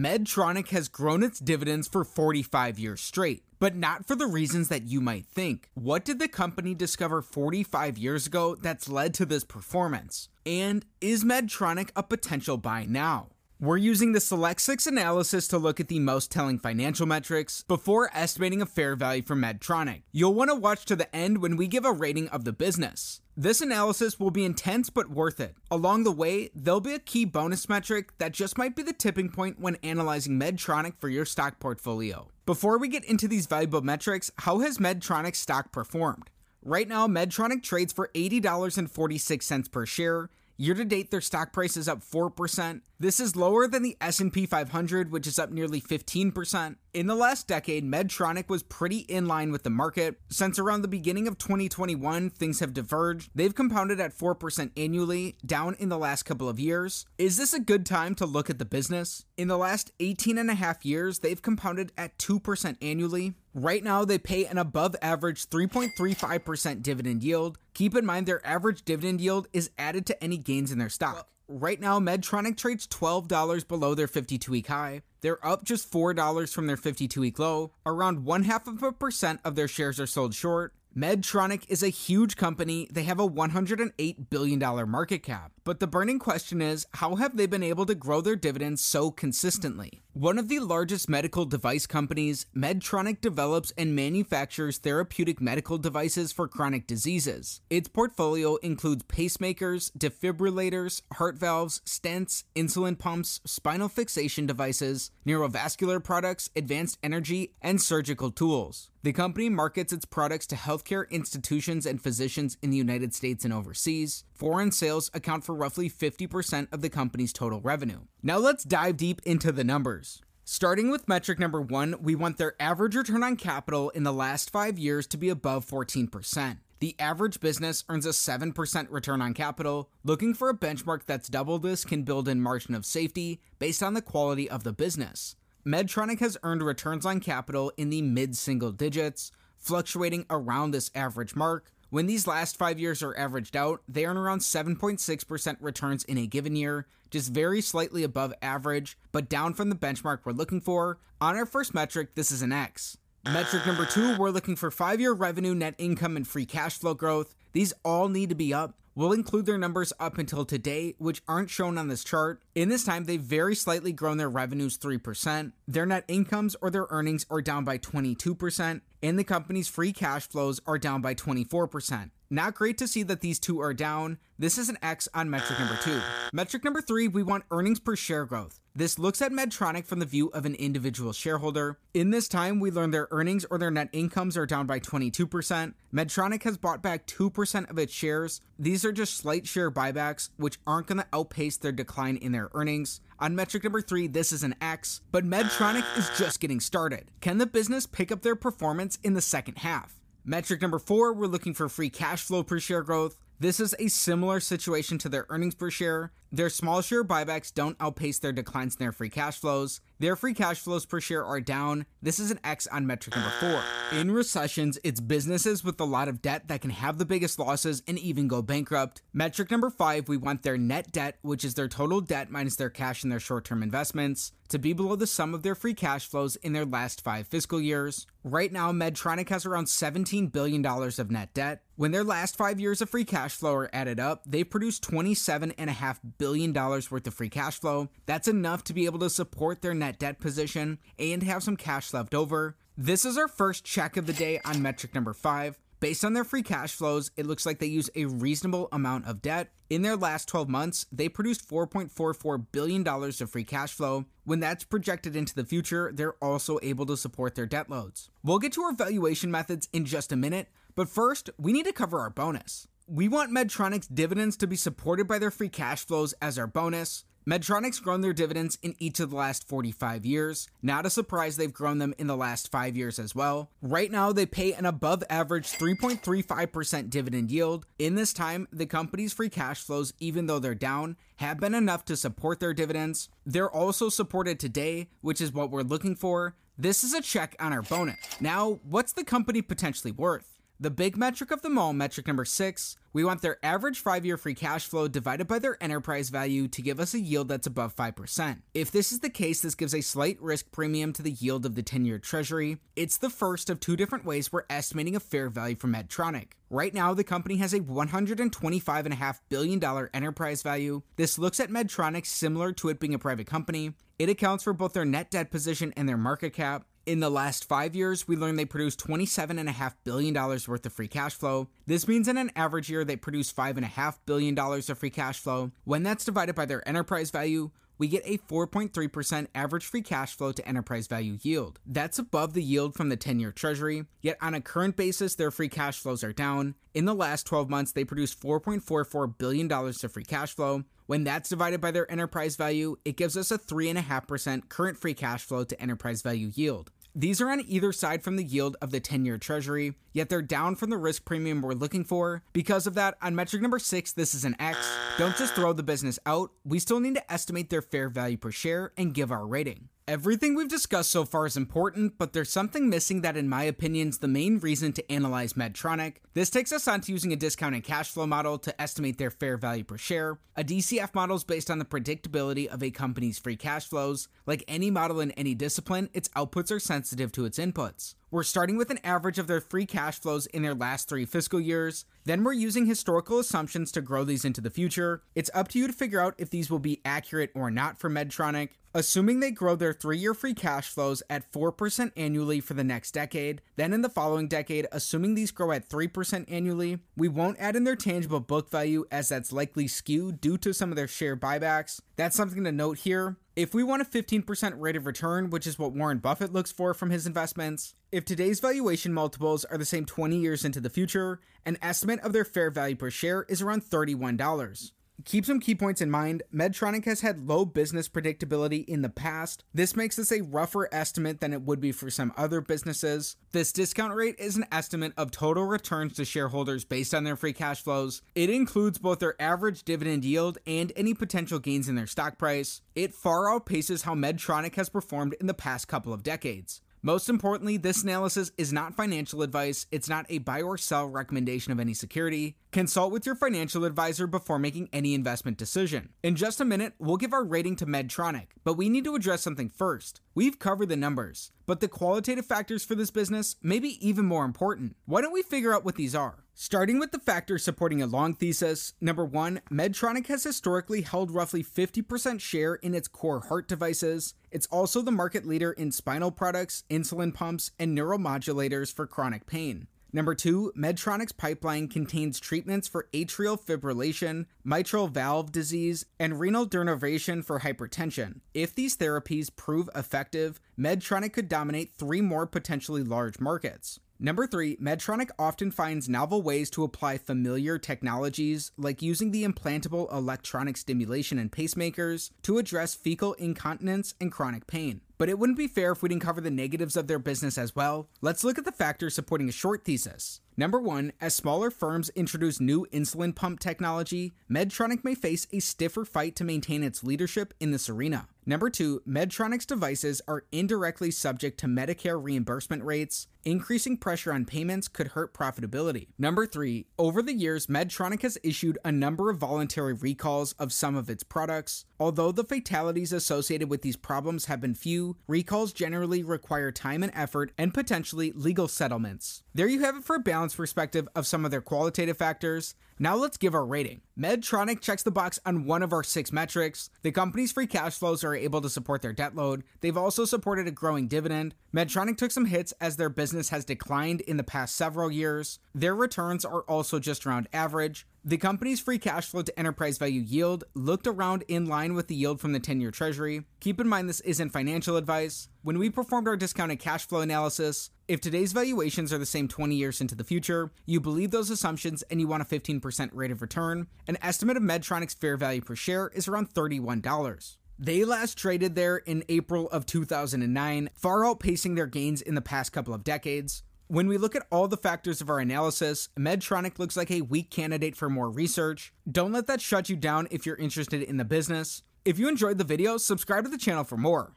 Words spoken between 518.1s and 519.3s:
issued a number of